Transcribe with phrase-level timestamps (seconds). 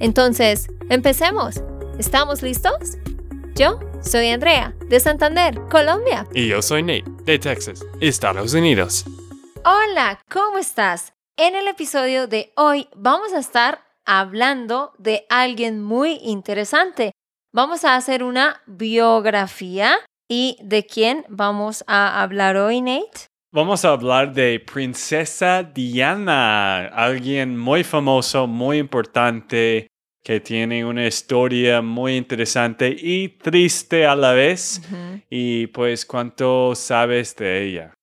[0.00, 1.62] Entonces, empecemos.
[1.98, 2.98] ¿Estamos listos?
[3.54, 6.26] Yo soy Andrea, de Santander, Colombia.
[6.34, 9.04] Y yo soy Nate, de Texas, Estados Unidos.
[9.64, 11.12] Hola, ¿cómo estás?
[11.36, 17.12] En el episodio de hoy vamos a estar hablando de alguien muy interesante.
[17.52, 23.28] Vamos a hacer una biografía ¿Y de quién vamos a hablar hoy, Nate?
[23.54, 29.86] Vamos a hablar de Princesa Diana, alguien muy famoso, muy importante,
[30.24, 34.82] que tiene una historia muy interesante y triste a la vez.
[35.30, 37.94] Y pues, ¿cuánto sabes de ella?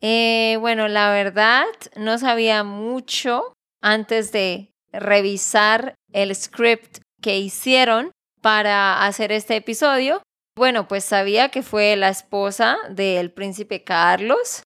[0.00, 8.10] Eh, bueno, la verdad, no sabía mucho antes de revisar el script que hicieron
[8.42, 10.22] para hacer este episodio,
[10.56, 14.64] bueno, pues sabía que fue la esposa del príncipe Carlos,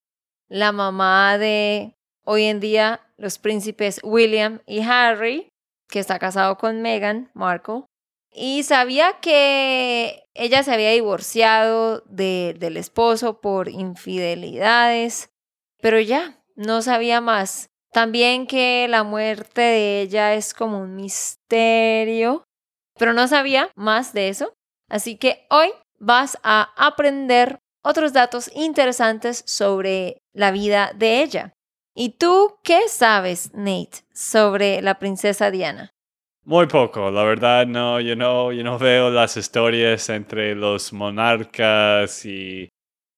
[0.52, 5.48] la mamá de hoy en día los príncipes William y Harry,
[5.88, 7.84] que está casado con Meghan Markle.
[8.30, 15.30] Y sabía que ella se había divorciado del esposo por infidelidades,
[15.80, 17.68] pero ya, no sabía más.
[17.90, 22.44] También que la muerte de ella es como un misterio,
[22.98, 24.52] pero no sabía más de eso.
[24.90, 31.52] Así que hoy vas a aprender otros datos interesantes sobre la vida de ella.
[31.94, 35.90] ¿Y tú qué sabes, Nate, sobre la princesa Diana?
[36.44, 42.24] Muy poco, la verdad no, yo no, yo no veo las historias entre los monarcas
[42.26, 42.68] y,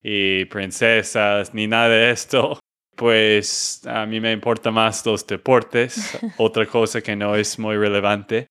[0.03, 2.59] y princesas ni nada de esto.
[2.97, 8.49] Pues a mí me importa más los deportes, otra cosa que no es muy relevante.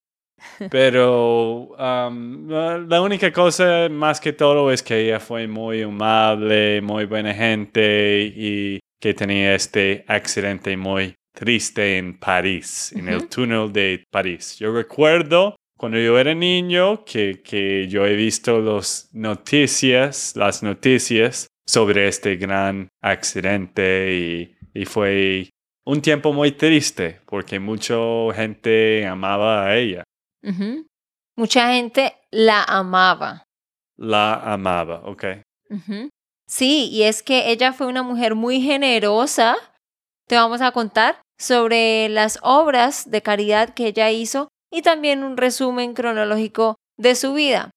[0.69, 7.33] Pero la única cosa más que todo es que ella fue muy amable, muy buena
[7.33, 14.57] gente y que tenía este accidente muy triste en París, en el túnel de París.
[14.59, 21.47] Yo recuerdo cuando yo era niño que, que yo he visto las noticias, las noticias
[21.65, 25.49] sobre este gran accidente y, y fue
[25.85, 27.95] un tiempo muy triste porque mucha
[28.33, 30.03] gente amaba a ella.
[31.35, 33.43] Mucha gente la amaba.
[33.97, 35.25] La amaba, ok.
[36.47, 39.55] Sí, y es que ella fue una mujer muy generosa.
[40.27, 45.37] Te vamos a contar sobre las obras de caridad que ella hizo y también un
[45.37, 47.71] resumen cronológico de su vida.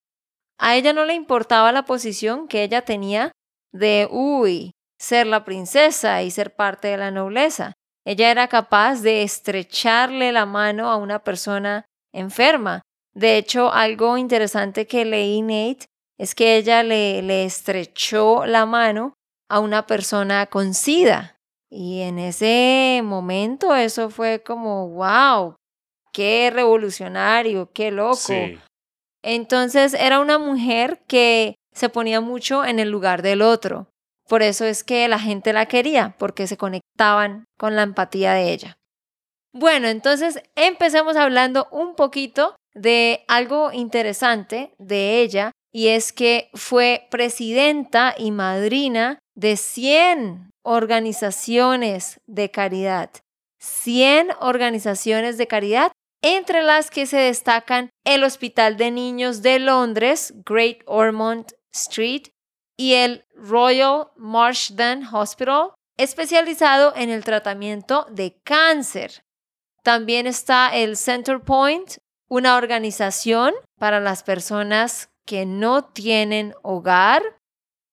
[0.59, 3.33] A ella no le importaba la posición que ella tenía
[3.73, 7.73] de, uy, ser la princesa y ser parte de la nobleza.
[8.07, 11.85] Ella era capaz de estrecharle la mano a una persona
[12.19, 12.83] enferma.
[13.15, 15.87] De hecho, algo interesante que leí Nate
[16.19, 19.15] es que ella le, le estrechó la mano
[19.49, 21.37] a una persona con SIDA.
[21.71, 25.57] Y en ese momento eso fue como, wow,
[26.13, 28.33] qué revolucionario, qué loco.
[29.23, 33.89] Entonces era una mujer que se ponía mucho en el lugar del otro.
[34.29, 38.53] Por eso es que la gente la quería, porque se conectaban con la empatía de
[38.53, 38.76] ella.
[39.59, 47.07] Bueno, entonces empecemos hablando un poquito de algo interesante de ella y es que fue
[47.11, 53.09] presidenta y madrina de 100 organizaciones de caridad.
[53.59, 55.91] 100 organizaciones de caridad,
[56.23, 62.29] entre las que se destacan el Hospital de Niños de Londres, Great Ormond Street,
[62.77, 69.23] y el Royal Marsden Hospital, especializado en el tratamiento de cáncer.
[69.87, 71.99] También está el Center Point,
[72.29, 77.23] una organización para las personas que no tienen hogar.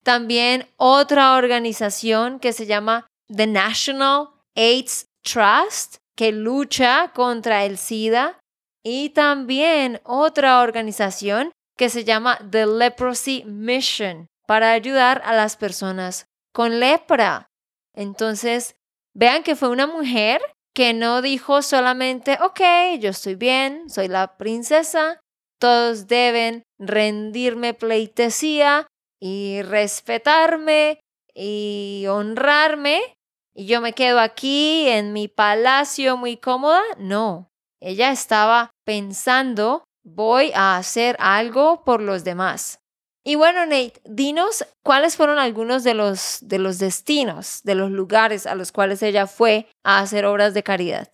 [0.03, 8.39] También otra organización que se llama The National AIDS Trust, que lucha contra el SIDA.
[8.83, 16.25] Y también otra organización que se llama The Leprosy Mission, para ayudar a las personas
[16.55, 17.51] con lepra.
[17.93, 18.77] Entonces,
[19.13, 20.41] vean que fue una mujer
[20.73, 22.61] que no dijo solamente, ok,
[22.99, 25.19] yo estoy bien, soy la princesa,
[25.59, 28.87] todos deben rendirme pleitesía
[29.19, 30.99] y respetarme
[31.33, 33.15] y honrarme
[33.55, 36.81] y yo me quedo aquí en mi palacio muy cómoda.
[36.97, 37.49] No,
[37.79, 42.79] Ella estaba pensando, voy a hacer algo por los demás.
[43.25, 48.45] Y bueno, Nate, dinos cuáles fueron algunos de los, de los destinos, de los lugares
[48.45, 51.07] a los cuales ella fue a hacer obras de caridad.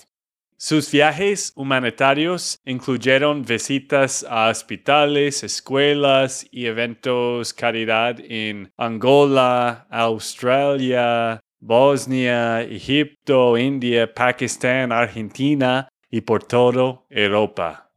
[0.57, 12.61] Sus viajes humanitarios incluyeron visitas a hospitales, escuelas y eventos caridad en Angola, Australia, Bosnia,
[12.63, 17.89] Egipto, India, Pakistán, Argentina y por todo Europa.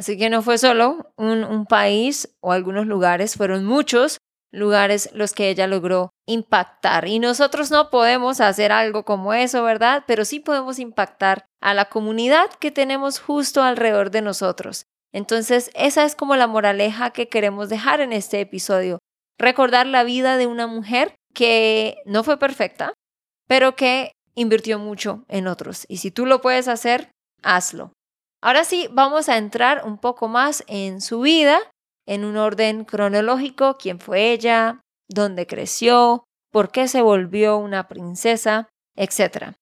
[0.00, 4.16] Así que no fue solo un, país o algunos lugares, fueron muchos
[4.50, 7.06] lugares los que ella logró impactar.
[7.06, 10.04] Y nosotros no podemos hacer algo como eso, ¿verdad?
[10.06, 14.86] Pero sí podemos impactar a la comunidad que tenemos justo alrededor de nosotros.
[15.12, 19.00] Entonces, esa es como la moraleja que queremos dejar en este episodio.
[19.38, 22.94] Recordar la vida de una mujer que no fue perfecta,
[23.46, 25.84] pero que invirtió mucho en otros.
[25.90, 27.10] Y si tú lo puedes hacer,
[27.42, 27.92] hazlo.
[28.42, 31.60] Ahora sí, vamos a entrar un poco más en su vida
[32.10, 38.68] en un orden cronológico quién fue ella, dónde creció, por qué se volvió una princesa,
[38.96, 39.52] etc.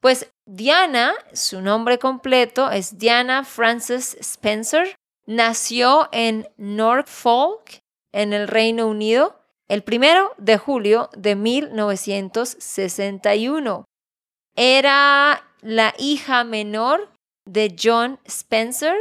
[0.00, 4.94] Pues Diana, su nombre completo es Diana Frances Spencer,
[5.26, 7.80] nació en Norfolk,
[8.12, 13.84] en el Reino Unido, el primero de julio de 1961.
[14.54, 17.10] Era la hija menor
[17.46, 18.96] de John Spencer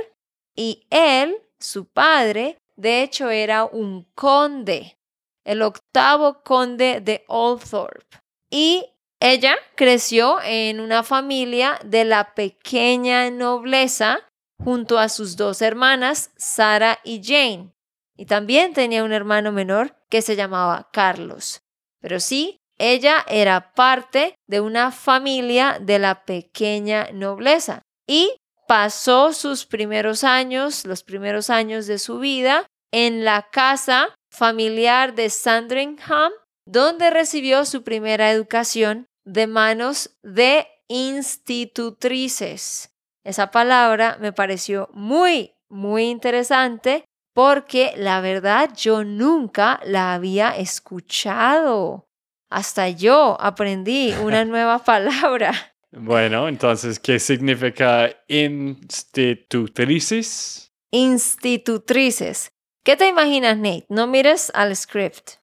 [0.56, 4.98] y él, su padre, de hecho, era un conde,
[5.44, 8.20] el octavo conde de Oldthorpe.
[8.50, 8.86] Y
[9.20, 14.20] ella creció en una familia de la pequeña nobleza
[14.64, 17.72] junto a sus dos hermanas, Sara y Jane.
[18.18, 21.62] Y también tenía un hermano menor que se llamaba Carlos.
[22.02, 27.82] Pero sí, ella era parte de una familia de la pequeña nobleza.
[28.08, 28.38] Y
[28.68, 35.30] pasó sus primeros años, los primeros años de su vida, en la casa familiar de
[35.30, 36.32] Sandringham,
[36.66, 42.94] donde recibió su primera educación de manos de institutrices.
[43.24, 52.06] Esa palabra me pareció muy, muy interesante porque la verdad yo nunca la había escuchado.
[52.50, 55.75] Hasta yo aprendí una nueva palabra.
[55.98, 60.74] Bueno, entonces, ¿qué significa institutrices?
[60.92, 62.50] Institutrices.
[62.84, 63.86] ¿Qué te imaginas, Nate?
[63.88, 65.36] No mires al script.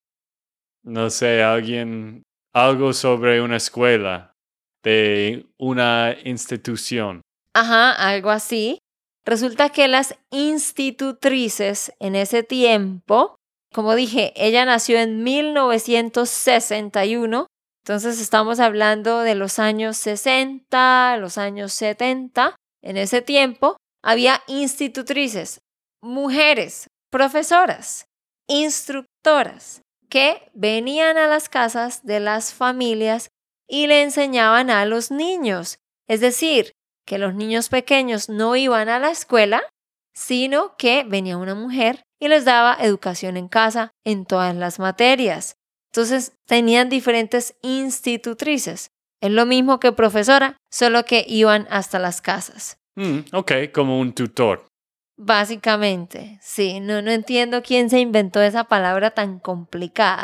[0.83, 2.21] No sé, alguien,
[2.53, 4.35] algo sobre una escuela,
[4.83, 7.23] de una institución.
[7.53, 8.77] Ajá, algo así.
[9.25, 13.37] Resulta que las institutrices en ese tiempo,
[13.73, 17.47] como dije, ella nació en 1961
[17.83, 22.55] entonces estamos hablando de los años 60, los años 70.
[22.81, 25.59] En ese tiempo había institutrices,
[26.01, 28.05] mujeres, profesoras,
[28.47, 33.27] instructoras, que venían a las casas de las familias
[33.67, 35.75] y le enseñaban a los niños.
[36.07, 36.71] Es decir,
[37.05, 39.61] que los niños pequeños no iban a la escuela,
[40.13, 45.55] sino que venía una mujer y les daba educación en casa en todas las materias.
[45.93, 48.89] Entonces tenían diferentes institutrices.
[49.21, 52.77] Es lo mismo que profesora, solo que iban hasta las casas.
[52.95, 54.65] Mm, ok, como un tutor.
[55.17, 60.23] Básicamente, sí, no, no entiendo quién se inventó esa palabra tan complicada.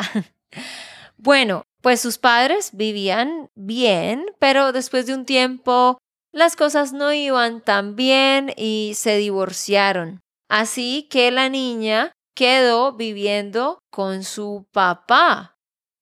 [1.16, 5.98] bueno, pues sus padres vivían bien, pero después de un tiempo
[6.32, 10.20] las cosas no iban tan bien y se divorciaron.
[10.48, 15.49] Así que la niña quedó viviendo con su papá.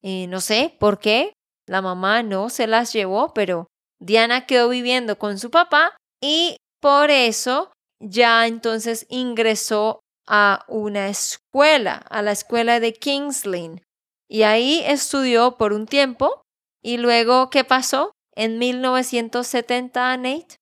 [0.02, 1.32] Y no sé por qué
[1.66, 3.66] la mamá no se las llevó, pero
[4.00, 11.94] Diana quedó viviendo con su papá y por eso ya entonces ingresó a una escuela,
[12.10, 13.44] a la escuela de King's
[14.28, 16.42] Y ahí estudió por un tiempo.
[16.82, 18.12] ¿Y luego qué pasó?
[18.36, 20.56] En 1970, Nate.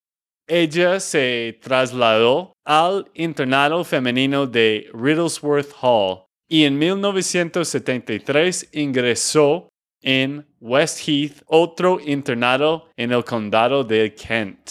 [0.49, 9.69] Ella se trasladó al internado femenino de Riddlesworth Hall y en 1973 ingresó
[10.03, 14.71] en West Heath, otro internado en el condado de Kent.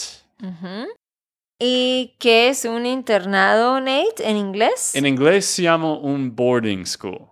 [1.59, 4.95] ¿Y qué es un internado, Nate, en inglés?
[4.95, 7.27] En inglés se llama un boarding school.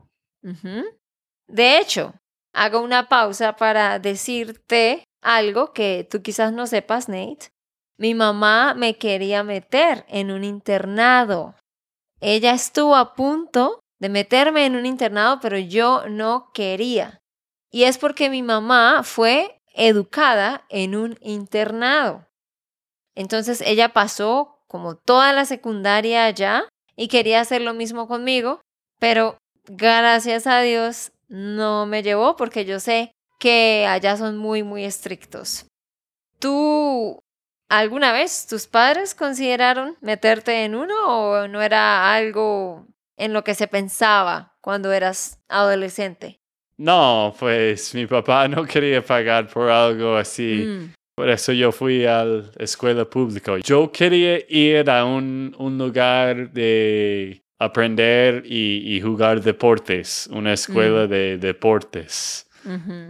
[1.48, 2.14] De hecho,
[2.54, 7.50] hago una pausa para decirte algo que tú quizás no sepas, Nate.
[7.98, 11.56] Mi mamá me quería meter en un internado.
[12.20, 17.22] Ella estuvo a punto de meterme en un internado, pero yo no quería.
[17.72, 22.28] Y es porque mi mamá fue educada en un internado.
[23.16, 26.68] Entonces ella pasó como toda la secundaria allá
[26.98, 28.60] y quería hacer lo mismo conmigo,
[29.00, 34.84] pero gracias a Dios no me llevó porque yo sé que allá son muy, muy
[34.84, 35.66] estrictos.
[36.40, 37.22] ¿Tú
[37.70, 42.86] alguna vez tus padres consideraron meterte en uno o no era algo
[43.18, 46.40] en lo que se pensaba cuando eras adolescente?
[46.78, 50.66] No, pues mi papá no quería pagar por algo así.
[50.68, 53.58] Mm, Por eso yo fui a la escuela pública.
[53.64, 61.06] Yo quería ir a un, un lugar de aprender y, y jugar deportes, una escuela
[61.08, 62.48] de deportes.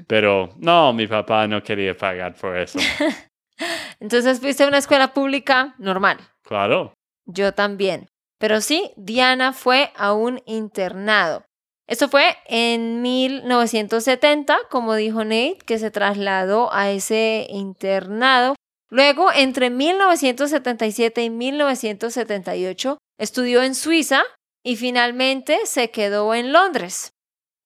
[0.07, 2.79] Pero no, mi papá no quería pagar por eso.
[3.99, 6.17] Entonces fuiste a una escuela pública normal.
[6.43, 6.93] claro.
[7.25, 8.09] Yo también.
[8.43, 11.45] Pero sí, Diana fue a un internado.
[11.87, 18.55] Eso fue en 1970, como dijo Nate, que se trasladó a ese internado.
[18.89, 24.23] Luego, entre 1977 y 1978, estudió en Suiza
[24.61, 27.13] y finalmente se quedó en Londres.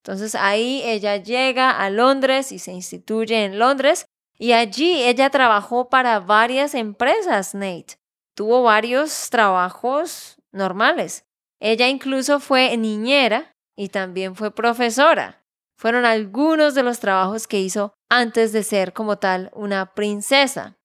[0.03, 4.05] Entonces ahí ella llega a Londres y se instituye en Londres
[4.37, 7.97] y allí ella trabajó para varias empresas, Nate
[8.37, 11.23] tuvo varios trabajos normales.
[11.59, 15.43] Ella incluso fue niñera y también fue profesora.
[15.79, 20.77] Fueron algunos de los trabajos que hizo antes de ser como tal una princesa.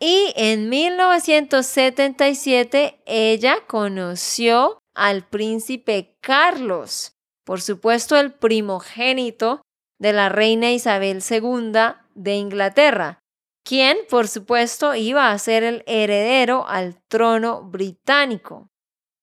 [0.00, 9.62] Y en 1977 ella conoció al príncipe Carlos, por supuesto el primogénito
[10.00, 11.72] de la reina Isabel II
[12.14, 13.20] de Inglaterra,
[13.64, 18.71] quien por supuesto iba a ser el heredero al trono británico.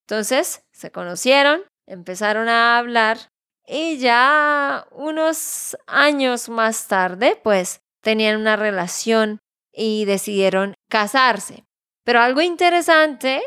[0.09, 3.29] Entonces se conocieron, empezaron a hablar
[3.67, 9.37] y ya unos años más tarde pues tenían una relación
[9.71, 11.63] y decidieron casarse.
[12.03, 13.43] Pero algo interesante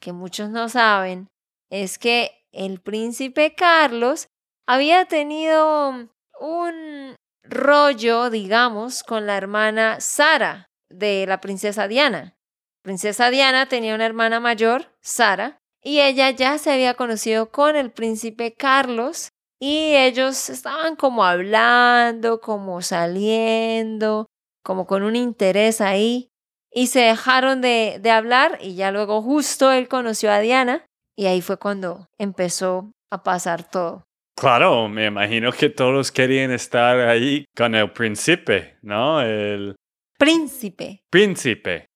[0.00, 1.28] que muchos no saben
[1.68, 4.28] es que el príncipe Carlos
[4.66, 6.08] había tenido
[6.40, 12.34] un rollo, digamos, con la hermana Sara de la princesa Diana.
[12.82, 17.90] Princesa Diana tenía una hermana mayor, Sara, y ella ya se había conocido con el
[17.90, 19.28] príncipe Carlos
[19.60, 24.26] y ellos estaban como hablando, como saliendo,
[24.62, 26.28] como con un interés ahí
[26.70, 30.84] y se dejaron de, de hablar y ya luego justo él conoció a Diana
[31.16, 34.04] y ahí fue cuando empezó a pasar todo.
[34.38, 39.20] Claro, me imagino que todos querían estar ahí con el príncipe, ¿no?
[39.20, 39.74] El
[40.16, 41.00] Príncipe.
[41.10, 41.86] príncipe.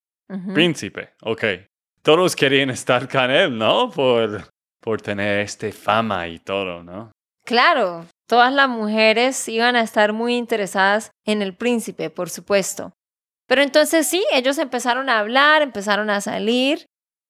[0.54, 1.44] Príncipe, ok.
[2.02, 3.88] Todos querían estar con él, ¿no?
[3.90, 4.49] Por,
[4.80, 7.12] por tener este fama y todo, ¿no?
[7.44, 12.92] Claro, todas las mujeres iban a estar muy interesadas en el príncipe, por supuesto.
[13.47, 16.87] Pero entonces sí, ellos empezaron a hablar, empezaron a salir.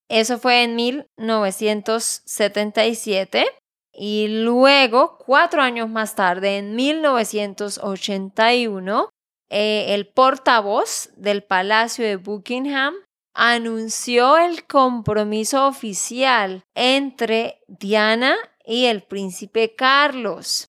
[0.09, 3.45] Eso fue en 1977.
[3.95, 9.11] Y luego, cuatro años más tarde, en 1981,
[9.51, 12.95] eh, el portavoz del Palacio de Buckingham
[13.35, 20.67] anunció el compromiso oficial entre Diana y el príncipe Carlos.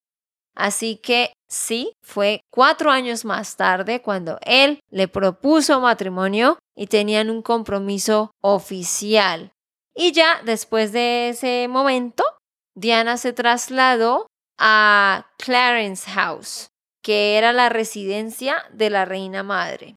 [0.54, 7.30] Así que sí, fue cuatro años más tarde cuando él le propuso matrimonio y tenían
[7.30, 9.52] un compromiso oficial.
[9.94, 12.24] Y ya después de ese momento,
[12.76, 14.26] Diana se trasladó
[14.58, 16.68] a Clarence House,
[17.02, 19.96] que era la residencia de la reina madre.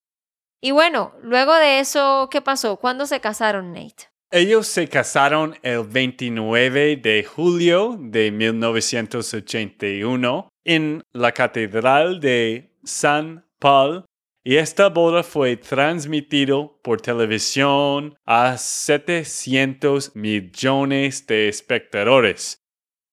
[0.62, 2.78] Y bueno, luego de eso, ¿qué pasó?
[2.78, 4.10] ¿Cuándo se casaron, Nate?
[4.32, 14.04] Ellos se casaron el 29 de julio de 1981 en la Catedral de San Paul
[14.44, 22.64] y esta boda fue transmitido por televisión a 700 millones de espectadores.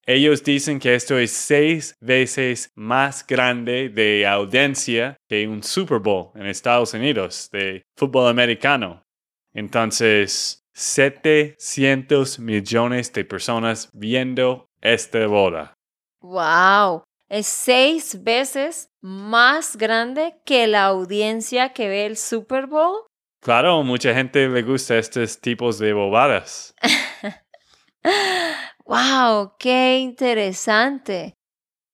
[0.07, 6.31] Ellos dicen que esto es seis veces más grande de audiencia que un Super Bowl
[6.35, 9.03] en Estados Unidos de fútbol americano.
[9.55, 15.75] Entonces, 700 millones de personas viendo esta boda.
[16.21, 17.05] ¡Wow!
[17.31, 23.07] Es seis veces más grande que la audiencia que ve el Super Bowl.
[23.41, 26.75] Claro, mucha gente le gusta estos tipos de bobadas.
[28.87, 29.55] ¡Wow!
[29.59, 31.35] ¡Qué interesante!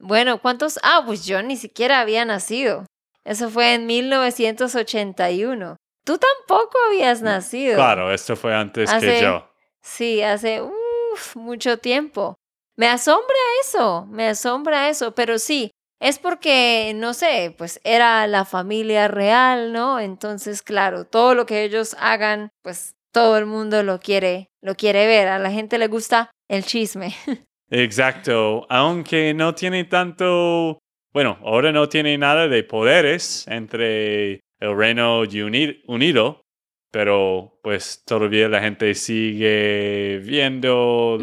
[0.00, 0.78] Bueno, ¿cuántos?
[0.82, 2.86] Ah, pues yo ni siquiera había nacido.
[3.24, 5.76] Eso fue en 1981.
[6.04, 7.76] Tú tampoco habías nacido.
[7.76, 9.46] Claro, esto fue antes que Hace- yo.
[9.82, 12.34] Sí, hace uf, mucho tiempo.
[12.76, 15.70] Me asombra eso, me asombra eso, pero sí,
[16.00, 20.00] es porque, no sé, pues era la familia real, ¿no?
[20.00, 25.06] Entonces, claro, todo lo que ellos hagan, pues todo el mundo lo quiere, lo quiere
[25.06, 25.28] ver.
[25.28, 27.14] A la gente le gusta el chisme.
[27.70, 30.80] Exacto, aunque no tiene tanto,
[31.12, 36.42] bueno, ahora no tiene nada de poderes entre el Reino Unido,
[36.90, 41.18] pero pues todavía la gente sigue viendo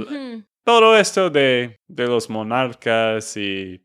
[0.63, 3.83] todo esto de, de los monarcas y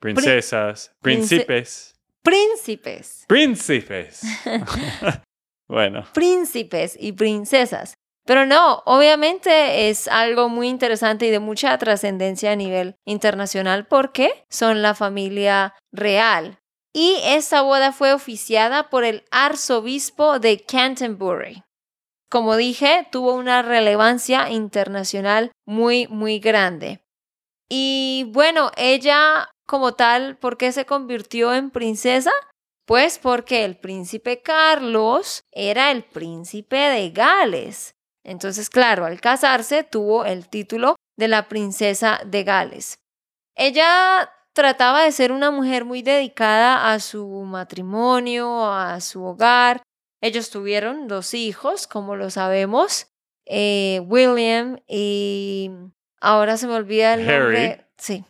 [0.00, 1.94] princesas, príncipes.
[2.24, 3.24] Príncipes.
[3.28, 4.22] Príncipes.
[5.68, 6.04] bueno.
[6.12, 7.94] Príncipes y princesas.
[8.26, 14.44] Pero no, obviamente es algo muy interesante y de mucha trascendencia a nivel internacional porque
[14.48, 16.58] son la familia real.
[16.94, 21.64] Y esta boda fue oficiada por el arzobispo de Canterbury.
[22.30, 27.04] Como dije, tuvo una relevancia internacional muy, muy grande.
[27.68, 32.32] Y bueno, ella como tal, ¿por qué se convirtió en princesa?
[32.86, 37.93] Pues porque el príncipe Carlos era el príncipe de Gales.
[38.24, 42.96] Entonces, claro, al casarse tuvo el título de la princesa de Gales.
[43.54, 49.82] Ella trataba de ser una mujer muy dedicada a su matrimonio, a su hogar.
[50.22, 53.08] Ellos tuvieron dos hijos, como lo sabemos,
[53.46, 55.70] eh, William y
[56.20, 57.86] ahora se me olvida el nombre.
[57.98, 58.24] Sí,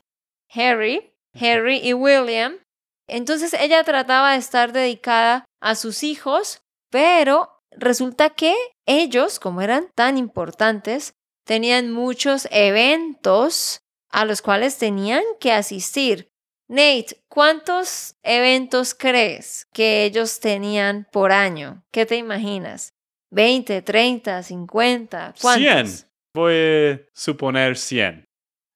[0.53, 2.59] Harry, Harry y William.
[3.07, 8.55] Entonces ella trataba de estar dedicada a sus hijos, pero resulta que
[8.87, 11.15] ellos, como eran tan importantes,
[11.45, 16.31] tenían muchos eventos a los cuales tenían que asistir.
[16.69, 21.85] Nate, ¿cuántos eventos crees que ellos tenían por año?
[21.91, 22.95] ¿Qué te imaginas?
[23.31, 25.35] ¿20, 30, 50?
[25.41, 25.91] ¿Cuántos?
[25.91, 26.11] 100.
[26.35, 28.25] Voy a suponer 100.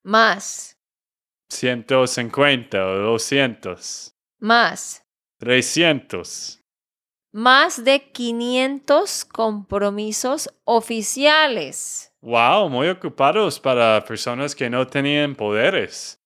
[0.05, 0.77] Más.
[1.49, 4.11] 150 o 200.
[4.41, 5.03] Más.
[5.39, 6.58] 300
[7.33, 12.13] más de 500 compromisos oficiales.
[12.21, 16.21] Wow, muy ocupados para personas que no tenían poderes.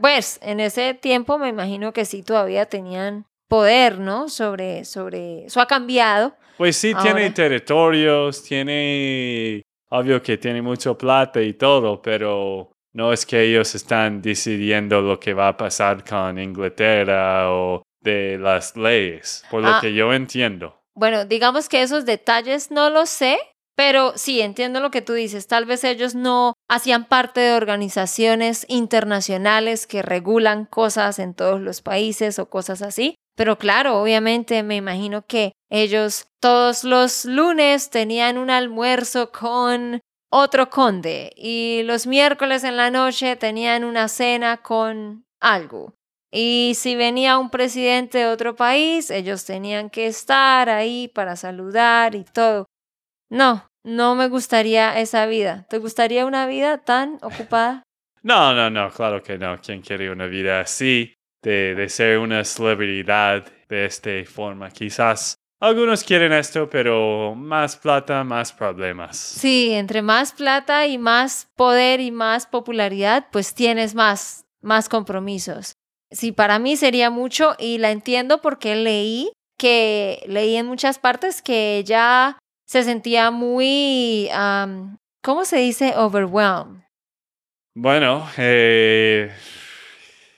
[0.00, 4.28] pues en ese tiempo me imagino que sí todavía tenían poder, ¿no?
[4.28, 6.34] Sobre, sobre, eso ha cambiado.
[6.58, 13.24] Pues sí, tiene territorios, tiene, obvio que tiene mucho plata y todo, pero no es
[13.24, 19.44] que ellos están decidiendo lo que va a pasar con Inglaterra o de las leyes,
[19.50, 19.78] por lo ah.
[19.80, 20.80] que yo entiendo.
[20.94, 23.38] Bueno, digamos que esos detalles no los sé,
[23.76, 25.46] pero sí, entiendo lo que tú dices.
[25.46, 31.80] Tal vez ellos no hacían parte de organizaciones internacionales que regulan cosas en todos los
[31.80, 33.14] países o cosas así.
[33.36, 40.70] Pero claro, obviamente me imagino que ellos todos los lunes tenían un almuerzo con otro
[40.70, 45.94] conde y los miércoles en la noche tenían una cena con algo.
[46.30, 52.14] Y si venía un presidente de otro país, ellos tenían que estar ahí para saludar
[52.14, 52.66] y todo.
[53.30, 55.66] No, no me gustaría esa vida.
[55.70, 57.82] ¿Te gustaría una vida tan ocupada?
[58.20, 59.60] No, no, no, claro que no.
[59.60, 61.14] ¿Quién quiere una vida así?
[61.40, 64.70] De, de ser una celebridad de esta forma.
[64.70, 69.16] Quizás algunos quieren esto, pero más plata, más problemas.
[69.16, 75.72] Sí, entre más plata y más poder y más popularidad, pues tienes más, más compromisos.
[76.10, 81.42] Sí, para mí sería mucho y la entiendo porque leí que leí en muchas partes
[81.42, 84.28] que ella se sentía muy,
[85.22, 85.94] ¿cómo se dice?
[85.96, 86.82] Overwhelmed.
[87.74, 89.32] Bueno, eh...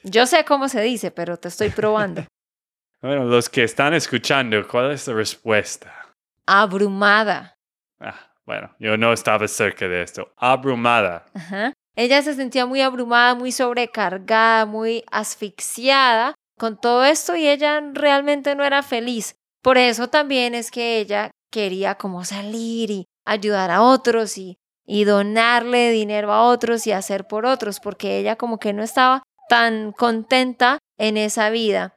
[0.02, 2.24] yo sé cómo se dice, pero te estoy probando.
[3.02, 6.14] bueno, los que están escuchando, ¿cuál es la respuesta?
[6.46, 7.54] Abrumada.
[8.00, 10.32] Ah, bueno, yo no estaba cerca de esto.
[10.36, 11.26] Abrumada.
[11.34, 11.72] Ajá.
[12.00, 18.54] Ella se sentía muy abrumada, muy sobrecargada, muy asfixiada con todo esto y ella realmente
[18.54, 19.34] no era feliz.
[19.62, 25.04] Por eso también es que ella quería como salir y ayudar a otros y, y
[25.04, 29.92] donarle dinero a otros y hacer por otros, porque ella como que no estaba tan
[29.92, 31.96] contenta en esa vida.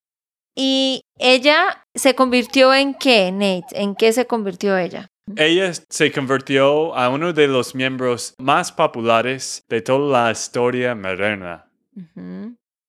[0.54, 3.82] Y ella se convirtió en qué, Nate?
[3.82, 5.08] ¿En qué se convirtió ella?
[5.36, 11.66] Ella se convirtió a uno de los miembros más populares de toda la historia moderna.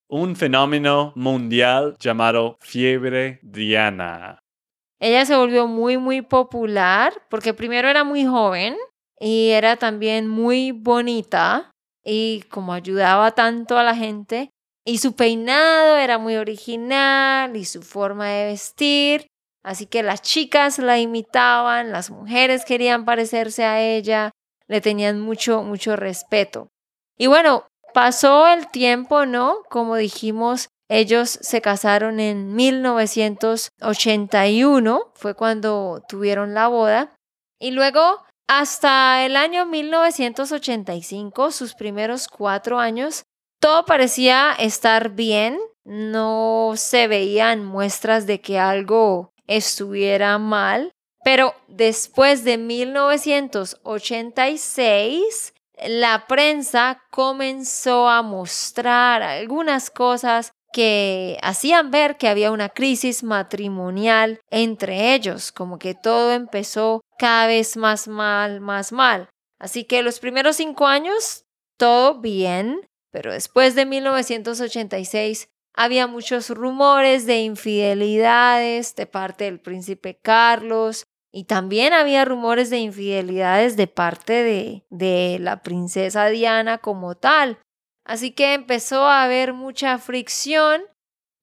[0.08, 4.38] Un fenómeno mundial llamado fiebre Diana.
[5.00, 8.76] Ella se volvió muy, muy popular porque primero era muy joven
[9.20, 11.70] y era también muy bonita
[12.04, 14.50] y como ayudaba tanto a la gente
[14.84, 19.26] y su peinado era muy original y su forma de vestir
[19.64, 24.30] Así que las chicas la imitaban, las mujeres querían parecerse a ella,
[24.68, 26.68] le tenían mucho, mucho respeto.
[27.16, 29.62] Y bueno, pasó el tiempo, ¿no?
[29.70, 37.16] Como dijimos, Ellos se casaron en 1981, fue cuando tuvieron la boda.
[37.58, 43.24] Y luego, hasta el año 1985, sus primeros cuatro años,
[43.64, 45.58] todo parecía estar bien.
[45.84, 50.92] No se veían muestras de que algo estuviera mal.
[51.24, 55.54] Pero después de 1986,
[55.86, 64.40] la prensa comenzó a mostrar algunas cosas que hacían ver que había una crisis matrimonial
[64.50, 69.30] entre ellos, como que todo empezó cada vez más mal, más mal.
[69.58, 71.46] Así que los primeros cinco años,
[71.78, 72.82] todo bien,
[73.14, 81.44] pero después de 1986 había muchos rumores de infidelidades de parte del príncipe Carlos y
[81.44, 87.60] también había rumores de infidelidades de parte de, de la princesa Diana como tal.
[88.04, 90.82] Así que empezó a haber mucha fricción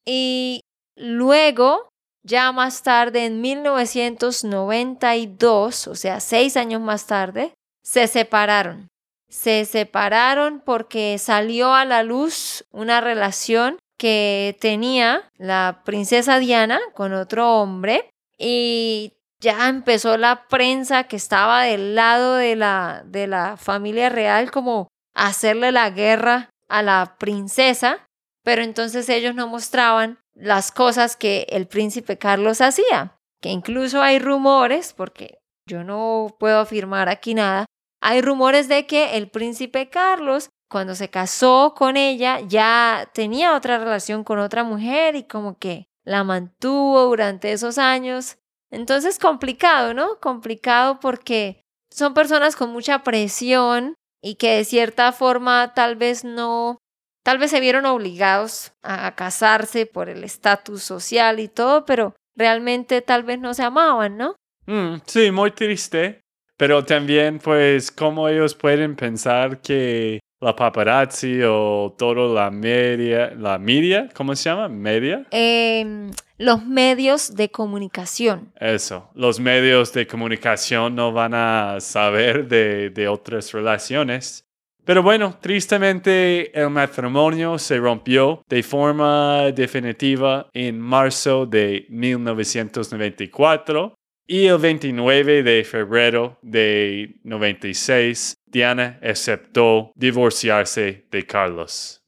[0.05, 0.59] y
[0.97, 1.87] luego,
[2.21, 8.90] ya más tarde, en 1992, o sea, seis años más tarde, se separaron.
[9.31, 17.13] Se separaron porque salió a la luz una relación que tenía la princesa Diana con
[17.13, 23.55] otro hombre y ya empezó la prensa que estaba del lado de la, de la
[23.57, 28.05] familia real como hacerle la guerra a la princesa,
[28.43, 34.19] pero entonces ellos no mostraban las cosas que el príncipe Carlos hacía, que incluso hay
[34.19, 37.65] rumores, porque yo no puedo afirmar aquí nada,
[38.01, 43.77] hay rumores de que el príncipe Carlos, cuando se casó con ella, ya tenía otra
[43.77, 48.37] relación con otra mujer y como que la mantuvo durante esos años.
[48.71, 50.19] Entonces complicado, ¿no?
[50.19, 56.77] Complicado porque son personas con mucha presión y que de cierta forma tal vez no,
[57.23, 63.01] tal vez se vieron obligados a, casarse por el estatus social y todo, pero realmente
[63.01, 64.35] tal vez no se amaban, ¿no?
[64.65, 66.21] Mm, sí, muy triste,
[66.61, 73.57] pero también pues cómo ellos pueden pensar que la paparazzi o todo la media, la
[73.57, 74.69] media, ¿cómo se llama?
[74.69, 75.25] ¿Media?
[75.31, 78.51] Eh, los medios de comunicación.
[78.59, 84.45] Eso, los medios de comunicación no van a saber de, de otras relaciones.
[84.85, 93.95] Pero bueno, tristemente el matrimonio se rompió de forma definitiva en marzo de 1994
[94.31, 102.01] y el 29 de febrero de 96 Diana aceptó divorciarse de Carlos.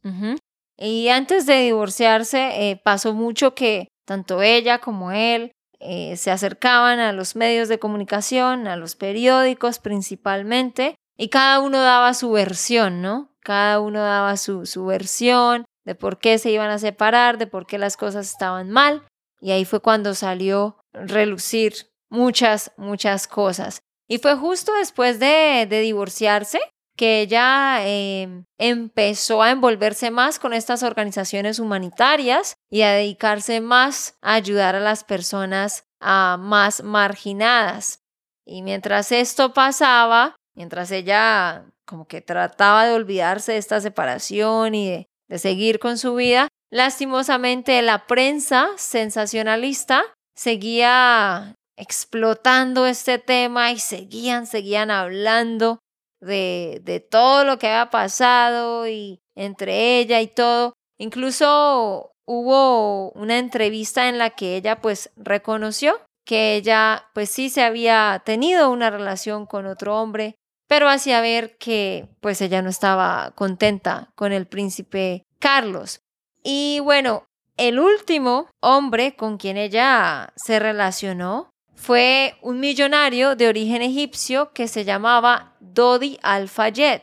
[0.77, 7.01] Y antes de divorciarse eh, pasó mucho que tanto ella como él eh, se acercaban
[7.01, 13.01] a los medios de comunicación, a los periódicos principalmente, y cada uno daba su versión,
[13.01, 13.33] ¿no?
[13.41, 17.67] Cada uno daba su, su versión de por qué se iban a separar, de por
[17.67, 19.03] qué las cosas estaban mal,
[19.41, 21.73] y ahí fue cuando salió relucir
[22.13, 23.81] muchas, muchas cosas.
[24.07, 26.59] Y fue justo después de, de divorciarse
[26.95, 34.15] que ella em, empezó a envolverse más con estas organizaciones humanitarias y a dedicarse más
[34.21, 38.03] a ayudar a las personas más marginadas.
[38.45, 44.89] Y mientras esto pasaba, mientras ella como que trataba de olvidarse de esta separación y
[44.89, 50.03] de, de seguir con su vida, lastimosamente la prensa sensacionalista
[50.35, 55.79] seguía explotando este tema y seguían, seguían hablando
[56.21, 60.73] de, de todo lo que había pasado y entre ella y todo.
[60.97, 67.63] Incluso hubo una entrevista en la que ella pues reconoció que ella pues sí se
[67.63, 70.35] había tenido una relación con otro hombre,
[70.67, 75.99] pero hacía ver que pues ella no estaba contenta con el príncipe Carlos.
[76.43, 77.25] Y bueno,
[77.57, 81.49] el último hombre con quien ella se relacionó
[81.83, 87.01] fue un millonario de origen egipcio que se llamaba Dodi Al-Fayed.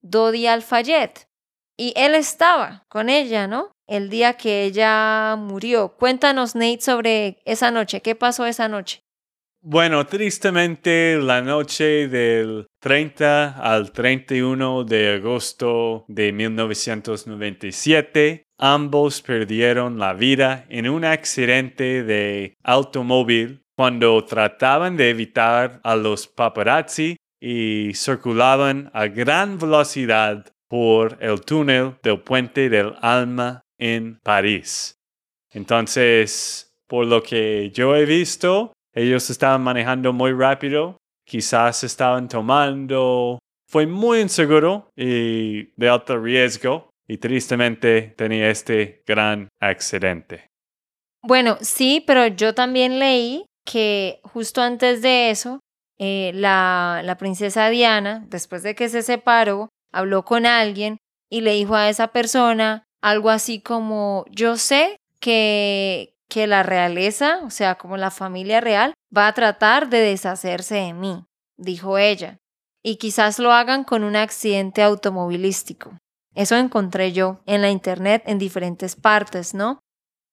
[0.00, 1.10] Dodi Al-Fayed.
[1.76, 3.70] Y él estaba con ella, ¿no?
[3.86, 5.94] El día que ella murió.
[5.98, 8.00] Cuéntanos, Nate, sobre esa noche.
[8.00, 9.02] ¿Qué pasó esa noche?
[9.60, 20.14] Bueno, tristemente la noche del 30 al 31 de agosto de 1997, ambos perdieron la
[20.14, 28.90] vida en un accidente de automóvil cuando trataban de evitar a los paparazzi y circulaban
[28.94, 34.94] a gran velocidad por el túnel del puente del Alma en París.
[35.50, 43.38] Entonces, por lo que yo he visto, ellos estaban manejando muy rápido, quizás estaban tomando.
[43.68, 50.46] Fue muy inseguro y de alto riesgo y tristemente tenía este gran accidente.
[51.22, 55.60] Bueno, sí, pero yo también leí que justo antes de eso,
[55.98, 60.98] eh, la, la princesa Diana, después de que se separó, habló con alguien
[61.30, 67.40] y le dijo a esa persona algo así como, yo sé que, que la realeza,
[67.44, 71.24] o sea, como la familia real, va a tratar de deshacerse de mí,
[71.56, 72.38] dijo ella,
[72.82, 75.96] y quizás lo hagan con un accidente automovilístico.
[76.34, 79.80] Eso encontré yo en la internet en diferentes partes, ¿no?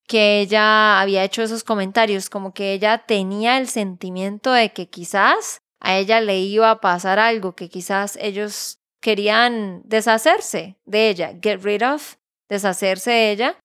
[0.06, 5.60] Que ella había hecho esos comentarios, como que ella tenía el sentimiento de que quizás
[5.80, 11.62] a ella le iba a pasar algo, que quizás ellos querían deshacerse de ella, get
[11.62, 12.16] rid of,
[12.48, 13.58] deshacerse de ella.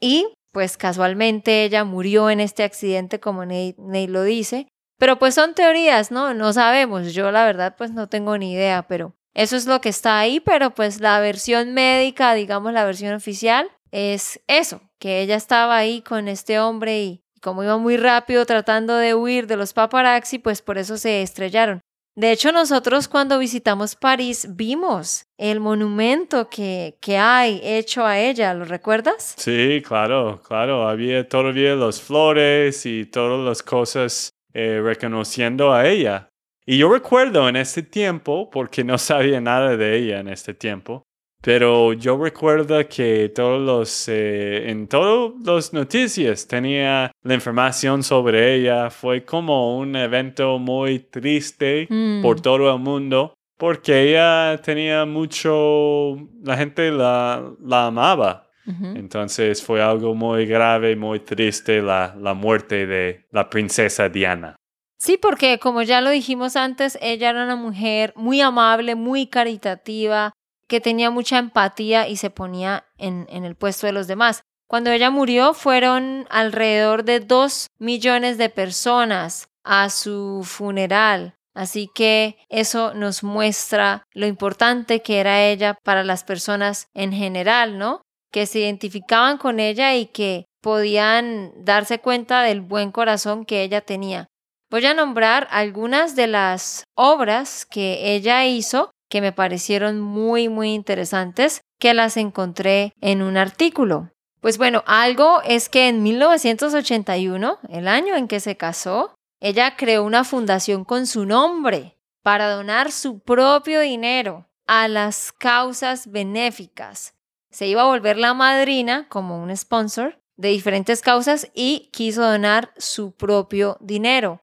[0.00, 4.68] Y pues casualmente ella murió en este accidente, como Nate, lo dice.
[4.98, 6.34] Pero pues son teorías, ¿no?
[6.34, 7.12] No sabemos.
[7.12, 10.40] Yo la verdad pues no tengo ni idea, pero eso es lo que está ahí,
[10.40, 16.00] pero pues la versión médica, digamos la versión oficial, es eso, que ella estaba ahí
[16.00, 20.62] con este hombre y como iba muy rápido tratando de huir de los paparazzi, pues
[20.62, 21.80] por eso se estrellaron.
[22.14, 28.54] De hecho, nosotros cuando visitamos París vimos el monumento que, que hay hecho a ella,
[28.54, 29.34] ¿lo recuerdas?
[29.38, 30.86] Sí, claro, claro.
[30.88, 36.28] Había todavía las flores y todas las cosas eh, reconociendo a ella.
[36.64, 41.02] Y yo recuerdo en este tiempo, porque no sabía nada de ella en este tiempo,
[41.42, 48.54] pero yo recuerdo que todos los, eh, en todas las noticias tenía la información sobre
[48.54, 48.90] ella.
[48.90, 51.86] Fue como un evento muy triste
[52.22, 52.42] por mm.
[52.42, 58.48] todo el mundo porque ella tenía mucho, la gente la, la amaba.
[58.64, 64.56] Entonces fue algo muy grave, muy triste la, la muerte de la princesa Diana.
[64.98, 70.32] Sí, porque como ya lo dijimos antes, ella era una mujer muy amable, muy caritativa,
[70.72, 74.40] que tenía mucha empatía y se ponía en, el puesto de los demás.
[74.66, 81.34] Cuando ella murió fueron alrededor de dos millones de personas a su funeral.
[81.54, 87.76] Así que eso nos muestra lo importante que era ella para las personas en general,
[87.76, 88.00] ¿no?
[88.32, 93.82] Que se identificaban con ella y que podían darse cuenta del buen corazón que ella
[93.82, 94.28] tenía.
[94.70, 100.72] Voy a nombrar algunas de las obras que ella hizo que me parecieron muy, muy
[100.72, 104.10] interesantes, que las encontré en un artículo.
[104.40, 110.02] Pues bueno, algo es que en 1981, el año en que se casó, ella creó
[110.02, 117.12] una fundación con su nombre para donar su propio dinero a las causas benéficas.
[117.50, 122.72] Se iba a volver la madrina como un sponsor de diferentes causas y quiso donar
[122.78, 124.41] su propio dinero.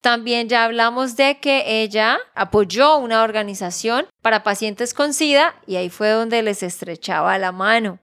[0.00, 5.90] También ya hablamos de que ella apoyó una organización para pacientes con SIDA y ahí
[5.90, 7.98] fue donde les estrechaba la mano.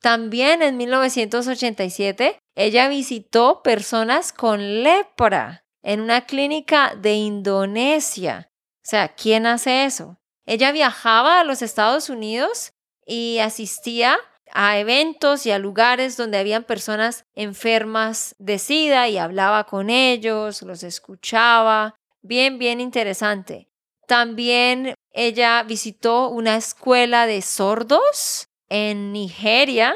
[0.00, 8.50] También en 1987 ella visitó personas con lepra en una clínica de Indonesia.
[8.84, 10.18] O sea, ¿quién hace eso?
[10.46, 12.72] Ella viajaba a los Estados Unidos
[13.06, 14.18] y asistía
[14.52, 20.62] a eventos y a lugares donde habían personas enfermas de SIDA y hablaba con ellos,
[20.62, 21.94] los escuchaba.
[22.22, 23.68] Bien, bien interesante.
[24.06, 29.94] También ella visitó una escuela de sordos en Nigeria,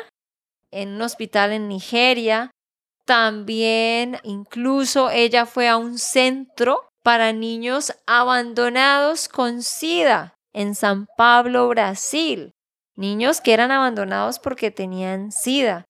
[0.71, 2.51] en un hospital en Nigeria.
[3.05, 11.69] También incluso ella fue a un centro para niños abandonados con SIDA en San Pablo,
[11.69, 12.53] Brasil
[12.97, 15.85] niños que eran abandonados porque tenían SIDA.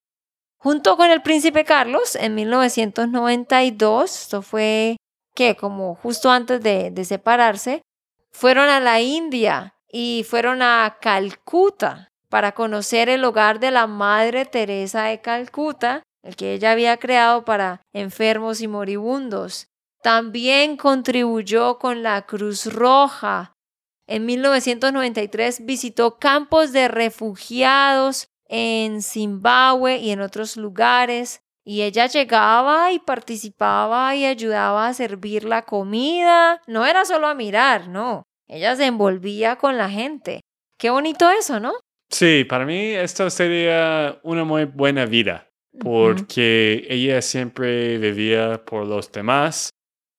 [0.59, 4.97] Junto con el príncipe Carlos, en 1992, esto fue
[5.35, 7.83] que como justo antes de, de separarse,
[8.31, 14.47] fueron a la India y fueron a Calcuta para conocer el hogar de la Madre
[14.47, 19.67] Teresa de Calcuta, el que ella había creado para enfermos y moribundos.
[20.03, 23.53] También contribuyó con la Cruz Roja
[24.07, 31.41] en 1993 visitó campos de refugiados en Zimbabue y en otros lugares.
[31.65, 36.61] Y ella llegaba y participaba y ayudaba a servir la comida.
[36.67, 38.25] No era solo a mirar, no.
[38.49, 40.41] Ella se envolvía con la gente.
[40.77, 41.73] Qué bonito eso, ¿no?
[42.11, 45.49] Sí, para mí esto sería una muy buena vida,
[45.81, 49.71] porque ella siempre vivía por los demás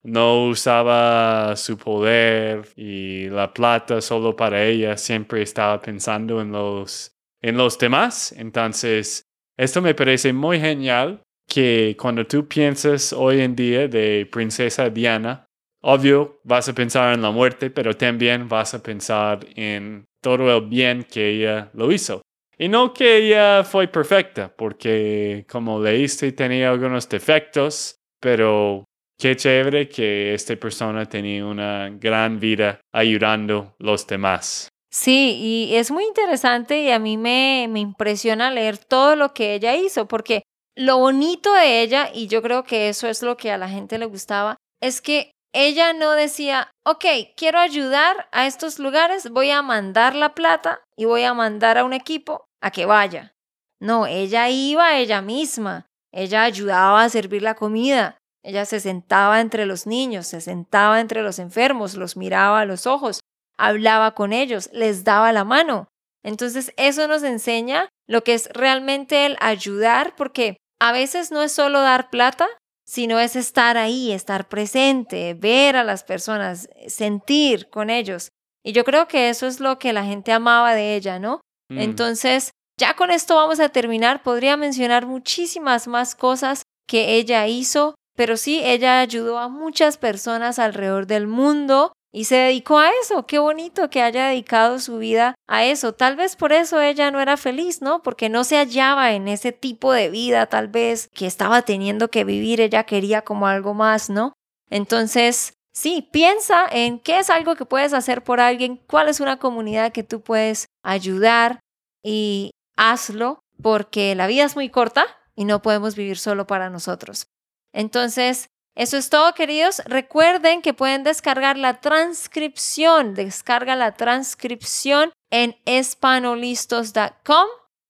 [0.03, 7.15] no usaba su poder y la plata solo para ella, siempre estaba pensando en los,
[7.41, 8.33] en los demás.
[8.37, 9.23] Entonces,
[9.57, 15.45] esto me parece muy genial que cuando tú piensas hoy en día de princesa Diana,
[15.81, 20.67] obvio vas a pensar en la muerte, pero también vas a pensar en todo el
[20.67, 22.21] bien que ella lo hizo.
[22.57, 28.85] Y no que ella fue perfecta, porque como leíste tenía algunos defectos, pero
[29.23, 34.67] qué chévere que esta persona tenía una gran vida ayudando a los demás.
[34.91, 39.53] Sí, y es muy interesante y a mí me, me impresiona leer todo lo que
[39.55, 40.43] ella hizo, porque
[40.75, 43.97] lo bonito de ella, y yo creo que eso es lo que a la gente
[43.97, 47.05] le gustaba, es que ella no decía, ok,
[47.37, 51.85] quiero ayudar a estos lugares, voy a mandar la plata y voy a mandar a
[51.85, 53.31] un equipo a que vaya.
[53.79, 59.65] No, ella iba ella misma, ella ayudaba a servir la comida, ella se sentaba entre
[59.65, 63.21] los niños, se sentaba entre los enfermos, los miraba a los ojos,
[63.57, 65.87] hablaba con ellos, les daba la mano.
[66.23, 71.53] Entonces eso nos enseña lo que es realmente el ayudar, porque a veces no es
[71.53, 72.47] solo dar plata,
[72.85, 78.29] sino es estar ahí, estar presente, ver a las personas, sentir con ellos.
[78.63, 81.39] Y yo creo que eso es lo que la gente amaba de ella, ¿no?
[81.69, 81.79] Mm.
[81.79, 84.23] Entonces, ya con esto vamos a terminar.
[84.23, 90.59] Podría mencionar muchísimas más cosas que ella hizo, pero sí, ella ayudó a muchas personas
[90.59, 93.25] alrededor del mundo y se dedicó a eso.
[93.25, 95.93] Qué bonito que haya dedicado su vida a eso.
[95.93, 98.03] Tal vez por eso ella no era feliz, ¿no?
[98.03, 102.23] Porque no se hallaba en ese tipo de vida, tal vez que estaba teniendo que
[102.23, 102.61] vivir.
[102.61, 104.33] Ella quería como algo más, ¿no?
[104.69, 109.37] Entonces, sí, piensa en qué es algo que puedes hacer por alguien, cuál es una
[109.37, 111.59] comunidad que tú puedes ayudar
[112.03, 117.25] y hazlo porque la vida es muy corta y no podemos vivir solo para nosotros.
[117.73, 119.81] Entonces, eso es todo, queridos.
[119.85, 123.13] Recuerden que pueden descargar la transcripción.
[123.13, 127.47] Descarga la transcripción en espanolistos.com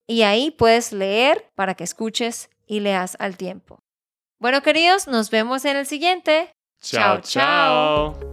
[0.08, 3.80] y ahí puedes leer para que escuches y leas al tiempo.
[4.40, 6.52] Bueno, queridos, nos vemos en el siguiente.
[6.82, 8.33] Chao, chao.